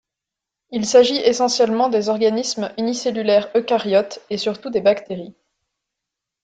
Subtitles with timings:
[0.71, 5.35] Il s'agit essentiellement des organismes unicellulaires eucaryotes et surtout des bactéries.